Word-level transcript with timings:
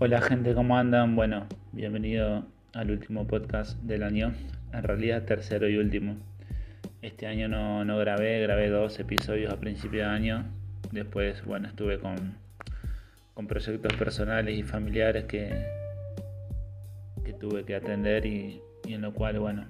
Hola 0.00 0.20
gente, 0.20 0.54
¿cómo 0.54 0.78
andan? 0.78 1.16
Bueno, 1.16 1.48
bienvenido 1.72 2.44
al 2.72 2.92
último 2.92 3.26
podcast 3.26 3.76
del 3.82 4.04
año, 4.04 4.32
en 4.72 4.82
realidad 4.84 5.24
tercero 5.24 5.68
y 5.68 5.76
último. 5.76 6.14
Este 7.02 7.26
año 7.26 7.48
no, 7.48 7.84
no 7.84 7.98
grabé, 7.98 8.40
grabé 8.40 8.68
dos 8.68 9.00
episodios 9.00 9.52
a 9.52 9.58
principio 9.58 10.02
de 10.02 10.06
año, 10.06 10.44
después, 10.92 11.44
bueno, 11.44 11.66
estuve 11.66 11.98
con, 11.98 12.36
con 13.34 13.48
proyectos 13.48 13.92
personales 13.94 14.56
y 14.56 14.62
familiares 14.62 15.24
que, 15.24 15.66
que 17.24 17.32
tuve 17.32 17.64
que 17.64 17.74
atender 17.74 18.24
y, 18.24 18.62
en 18.84 19.02
lo 19.02 19.12
cual, 19.12 19.40
bueno, 19.40 19.64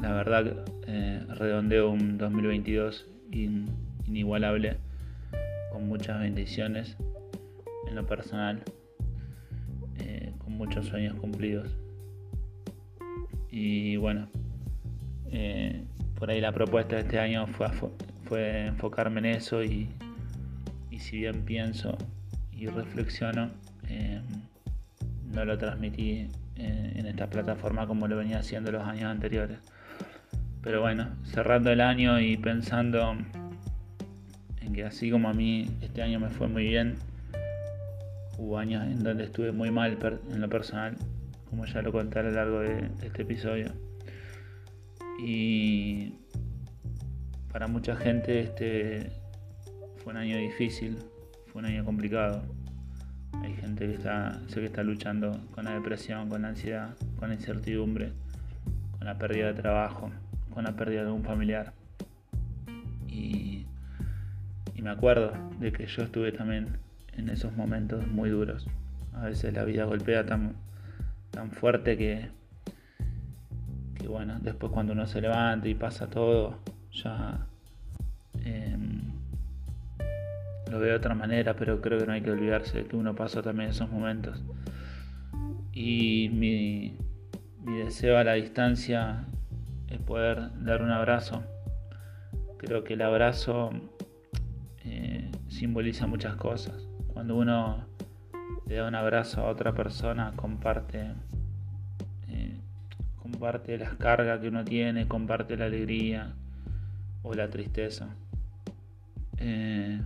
la 0.00 0.12
verdad 0.12 0.64
eh, 0.88 1.24
redondeo 1.28 1.88
un 1.88 2.18
2022 2.18 3.06
inigualable, 3.30 4.78
con 5.70 5.86
muchas 5.86 6.18
bendiciones 6.18 6.96
en 7.86 7.94
lo 7.94 8.04
personal 8.08 8.64
muchos 10.48 10.86
sueños 10.86 11.14
cumplidos. 11.14 11.76
Y 13.50 13.96
bueno, 13.96 14.28
eh, 15.30 15.84
por 16.18 16.30
ahí 16.30 16.40
la 16.40 16.52
propuesta 16.52 16.96
de 16.96 17.02
este 17.02 17.18
año 17.18 17.46
fue, 17.46 17.68
fue 18.24 18.66
enfocarme 18.66 19.20
en 19.20 19.26
eso 19.26 19.62
y, 19.62 19.88
si 20.98 21.18
bien 21.18 21.44
pienso 21.44 21.96
y 22.52 22.66
reflexiono, 22.66 23.50
eh, 23.88 24.20
no 25.32 25.44
lo 25.44 25.58
transmití 25.58 26.28
eh, 26.56 26.92
en 26.96 27.06
esta 27.06 27.28
plataforma 27.28 27.86
como 27.86 28.06
lo 28.08 28.16
venía 28.16 28.38
haciendo 28.38 28.72
los 28.72 28.82
años 28.82 29.04
anteriores. 29.04 29.58
Pero 30.62 30.80
bueno, 30.80 31.08
cerrando 31.24 31.70
el 31.70 31.80
año 31.80 32.20
y 32.20 32.36
pensando 32.36 33.16
en 34.60 34.72
que 34.72 34.84
así 34.84 35.10
como 35.10 35.28
a 35.28 35.34
mí 35.34 35.68
este 35.82 36.00
año 36.02 36.20
me 36.20 36.30
fue 36.30 36.48
muy 36.48 36.64
bien, 36.64 36.96
Hubo 38.36 38.58
años 38.58 38.84
en 38.84 39.02
donde 39.02 39.24
estuve 39.24 39.52
muy 39.52 39.70
mal 39.70 39.98
en 40.32 40.40
lo 40.40 40.48
personal, 40.48 40.96
como 41.48 41.66
ya 41.66 41.82
lo 41.82 41.92
conté 41.92 42.18
a 42.18 42.22
lo 42.24 42.32
largo 42.32 42.60
de, 42.60 42.90
este 43.02 43.22
episodio. 43.22 43.68
Y 45.20 46.14
para 47.52 47.68
mucha 47.68 47.94
gente 47.94 48.40
este 48.40 49.12
fue 49.98 50.12
un 50.12 50.18
año 50.18 50.36
difícil, 50.36 50.98
fue 51.46 51.60
un 51.60 51.66
año 51.66 51.84
complicado. 51.84 52.42
Hay 53.42 53.54
gente 53.54 53.86
que 53.86 53.94
está, 53.94 54.40
sé 54.48 54.60
que 54.60 54.66
está 54.66 54.82
luchando 54.82 55.40
con 55.54 55.66
la 55.66 55.74
depresión, 55.74 56.28
con 56.28 56.42
la 56.42 56.48
ansiedad, 56.48 56.96
con 57.18 57.28
la 57.28 57.36
incertidumbre, 57.36 58.12
con 58.98 59.06
la 59.06 59.16
pérdida 59.16 59.52
de 59.52 59.54
trabajo, 59.54 60.10
con 60.52 60.64
la 60.64 60.74
pérdida 60.74 61.04
de 61.04 61.12
un 61.12 61.22
familiar. 61.22 61.72
Y, 63.06 63.66
y 64.74 64.82
me 64.82 64.90
acuerdo 64.90 65.32
de 65.60 65.72
que 65.72 65.86
yo 65.86 66.02
estuve 66.02 66.32
también 66.32 66.83
en 67.16 67.28
esos 67.28 67.54
momentos 67.56 68.06
muy 68.06 68.30
duros. 68.30 68.66
A 69.14 69.26
veces 69.26 69.52
la 69.54 69.64
vida 69.64 69.84
golpea 69.84 70.26
tan, 70.26 70.54
tan 71.30 71.50
fuerte 71.50 71.96
que, 71.96 72.28
que, 73.96 74.08
bueno, 74.08 74.38
después 74.40 74.72
cuando 74.72 74.92
uno 74.92 75.06
se 75.06 75.20
levanta 75.20 75.68
y 75.68 75.74
pasa 75.74 76.08
todo, 76.08 76.58
ya 76.92 77.46
em, 78.44 79.02
lo 80.70 80.80
veo 80.80 80.90
de 80.90 80.96
otra 80.96 81.14
manera, 81.14 81.54
pero 81.54 81.80
creo 81.80 81.98
que 81.98 82.06
no 82.06 82.12
hay 82.12 82.22
que 82.22 82.30
olvidarse 82.30 82.78
de 82.78 82.86
que 82.86 82.96
uno 82.96 83.14
pasó 83.14 83.42
también 83.42 83.70
esos 83.70 83.90
momentos. 83.90 84.42
Y 85.72 86.28
mi, 86.32 86.96
deseo 87.64 88.18
a 88.18 88.24
la 88.24 88.34
distancia 88.34 89.24
es 89.88 89.98
poder 89.98 90.50
dar 90.64 90.82
un 90.82 90.90
abrazo. 90.90 91.42
Creo 92.58 92.84
que 92.84 92.94
el 92.94 93.02
abrazo 93.02 93.70
eh, 94.84 95.30
simboliza 95.48 96.06
muchas 96.06 96.36
cosas. 96.36 96.88
Cuando 97.14 97.36
uno 97.36 97.86
le 98.66 98.74
da 98.74 98.88
un 98.88 98.94
abrazo 98.96 99.40
a 99.40 99.44
otra 99.44 99.72
persona, 99.72 100.32
comparte, 100.34 101.12
eh, 102.28 102.58
comparte 103.22 103.78
las 103.78 103.94
cargas 103.94 104.40
que 104.40 104.48
uno 104.48 104.64
tiene, 104.64 105.06
comparte 105.06 105.56
la 105.56 105.66
alegría 105.66 106.34
o 107.22 107.32
la 107.34 107.48
tristeza. 107.48 108.08
Eh, 109.38 110.00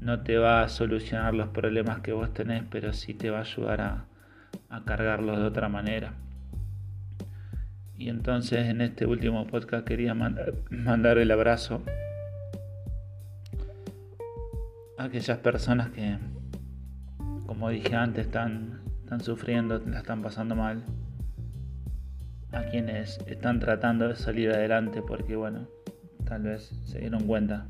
no 0.00 0.20
te 0.22 0.36
va 0.36 0.62
a 0.62 0.68
solucionar 0.68 1.34
los 1.34 1.50
problemas 1.50 2.00
que 2.00 2.12
vos 2.12 2.34
tenés, 2.34 2.64
pero 2.68 2.92
sí 2.92 3.14
te 3.14 3.30
va 3.30 3.38
a 3.38 3.42
ayudar 3.42 3.80
a, 3.80 4.04
cargarlos 4.84 5.38
de 5.38 5.44
otra 5.44 5.68
manera. 5.68 6.14
Y 7.96 8.08
entonces 8.08 8.66
en 8.66 8.80
este 8.80 9.06
último 9.06 9.46
podcast 9.46 9.86
quería 9.86 10.14
mandar 10.14 11.18
el 11.18 11.30
abrazo 11.30 11.80
aquellas 14.98 15.38
personas 15.38 15.90
que, 15.90 16.18
como 17.46 17.68
dije 17.70 17.94
antes, 17.94 18.26
están, 18.26 18.80
están 19.02 19.20
sufriendo, 19.20 19.78
la 19.86 19.98
están 19.98 20.22
pasando 20.22 20.54
mal, 20.54 20.84
a 22.52 22.64
quienes 22.64 23.18
están 23.26 23.60
tratando 23.60 24.08
de 24.08 24.16
salir 24.16 24.50
adelante 24.50 25.02
porque, 25.02 25.36
bueno, 25.36 25.66
tal 26.24 26.42
vez 26.42 26.70
se 26.84 27.00
dieron 27.00 27.24
cuenta 27.26 27.66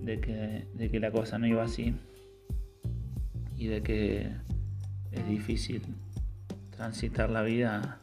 de 0.00 0.20
que, 0.20 0.66
de 0.74 0.90
que 0.90 1.00
la 1.00 1.10
cosa 1.10 1.38
no 1.38 1.46
iba 1.46 1.62
así 1.62 1.94
y 3.56 3.66
de 3.66 3.82
que 3.82 4.32
es 5.12 5.28
difícil 5.28 5.82
transitar 6.70 7.30
la 7.30 7.42
vida 7.42 7.98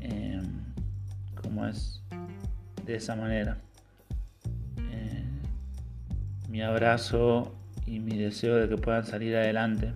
eh, 0.00 0.40
como 1.42 1.66
es 1.66 2.02
de 2.86 2.96
esa 2.96 3.14
manera 3.14 3.58
mi 6.48 6.62
abrazo 6.62 7.54
y 7.86 8.00
mi 8.00 8.16
deseo 8.16 8.56
de 8.56 8.68
que 8.68 8.76
puedan 8.78 9.04
salir 9.04 9.36
adelante, 9.36 9.92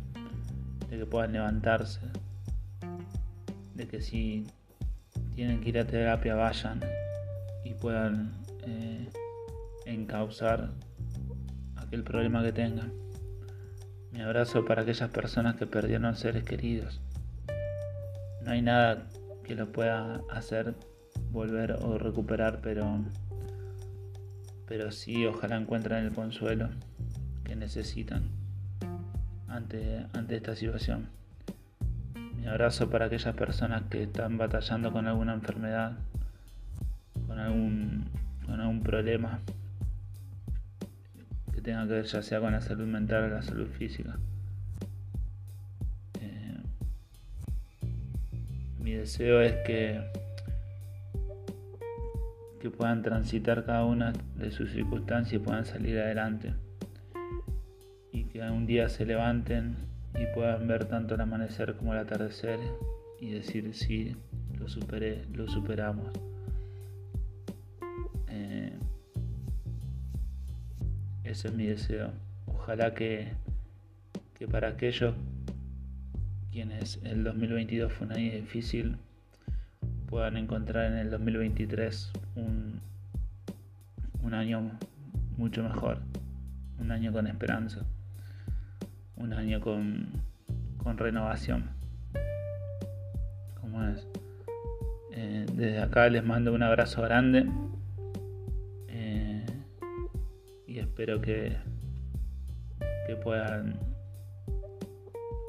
de 0.90 0.98
que 0.98 1.06
puedan 1.06 1.32
levantarse, 1.32 2.00
de 3.74 3.88
que 3.88 4.02
si 4.02 4.46
tienen 5.34 5.60
que 5.60 5.70
ir 5.70 5.78
a 5.78 5.86
terapia 5.86 6.34
vayan 6.34 6.80
y 7.64 7.72
puedan 7.74 8.32
eh, 8.66 9.08
encauzar 9.86 10.70
aquel 11.76 12.04
problema 12.04 12.42
que 12.42 12.52
tengan. 12.52 12.92
Mi 14.12 14.20
abrazo 14.20 14.66
para 14.66 14.82
aquellas 14.82 15.08
personas 15.08 15.56
que 15.56 15.66
perdieron 15.66 16.14
seres 16.16 16.44
queridos. 16.44 17.00
No 18.44 18.50
hay 18.50 18.60
nada 18.60 19.06
que 19.42 19.54
lo 19.54 19.72
pueda 19.72 20.20
hacer 20.30 20.74
volver 21.30 21.72
o 21.80 21.96
recuperar, 21.96 22.60
pero 22.60 23.00
pero 24.72 24.90
sí 24.90 25.26
ojalá 25.26 25.58
encuentren 25.58 26.02
el 26.06 26.14
consuelo 26.14 26.70
que 27.44 27.54
necesitan 27.54 28.22
ante, 29.46 30.06
ante 30.14 30.36
esta 30.36 30.56
situación. 30.56 31.10
Mi 32.38 32.46
abrazo 32.46 32.88
para 32.88 33.04
aquellas 33.04 33.34
personas 33.34 33.82
que 33.90 34.04
están 34.04 34.38
batallando 34.38 34.90
con 34.90 35.06
alguna 35.06 35.34
enfermedad, 35.34 35.98
con 37.26 37.38
algún, 37.38 38.06
con 38.46 38.62
algún 38.62 38.82
problema 38.82 39.40
que 41.52 41.60
tenga 41.60 41.86
que 41.86 41.92
ver 41.92 42.06
ya 42.06 42.22
sea 42.22 42.40
con 42.40 42.52
la 42.52 42.62
salud 42.62 42.86
mental 42.86 43.24
o 43.24 43.28
la 43.28 43.42
salud 43.42 43.68
física. 43.68 44.16
Eh, 46.18 46.56
mi 48.80 48.92
deseo 48.92 49.42
es 49.42 49.52
que 49.66 50.00
que 52.62 52.70
puedan 52.70 53.02
transitar 53.02 53.64
cada 53.64 53.84
una 53.84 54.12
de 54.36 54.52
sus 54.52 54.70
circunstancias 54.70 55.34
y 55.34 55.44
puedan 55.44 55.66
salir 55.66 55.98
adelante. 55.98 56.54
Y 58.12 58.22
que 58.26 58.40
un 58.40 58.66
día 58.66 58.88
se 58.88 59.04
levanten 59.04 59.74
y 60.14 60.32
puedan 60.32 60.68
ver 60.68 60.84
tanto 60.84 61.16
el 61.16 61.22
amanecer 61.22 61.74
como 61.74 61.92
el 61.92 61.98
atardecer 61.98 62.60
y 63.20 63.30
decir 63.30 63.74
sí, 63.74 64.14
lo 64.60 64.68
superé, 64.68 65.24
lo 65.32 65.48
superamos. 65.48 66.06
Eh, 68.28 68.78
ese 71.24 71.48
es 71.48 71.54
mi 71.54 71.66
deseo. 71.66 72.12
Ojalá 72.46 72.94
que, 72.94 73.32
que 74.34 74.46
para 74.46 74.68
aquellos 74.68 75.16
quienes 76.52 77.00
el 77.02 77.24
2022 77.24 77.92
fue 77.92 78.06
un 78.06 78.12
año 78.12 78.32
difícil, 78.34 78.98
puedan 80.12 80.36
encontrar 80.36 80.92
en 80.92 80.98
el 80.98 81.08
2023 81.08 82.12
un, 82.36 82.82
un 84.22 84.34
año 84.34 84.70
mucho 85.38 85.62
mejor, 85.62 86.00
un 86.78 86.90
año 86.90 87.14
con 87.14 87.26
esperanza, 87.26 87.80
un 89.16 89.32
año 89.32 89.62
con, 89.62 90.08
con 90.76 90.98
renovación. 90.98 91.70
Como 93.58 93.82
es. 93.84 94.06
Eh, 95.12 95.46
desde 95.54 95.80
acá 95.80 96.10
les 96.10 96.22
mando 96.22 96.52
un 96.52 96.62
abrazo 96.62 97.00
grande 97.00 97.46
eh, 98.88 99.46
y 100.66 100.78
espero 100.78 101.22
que, 101.22 101.56
que 103.06 103.16
puedan 103.16 103.80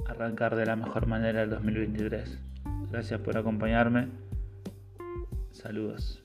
arrancar 0.07 0.55
de 0.55 0.65
la 0.65 0.77
mejor 0.77 1.05
manera 1.05 1.43
el 1.43 1.49
2023. 1.49 2.39
Gracias 2.89 3.19
por 3.19 3.37
acompañarme. 3.37 4.23
Saludos. 5.53 6.22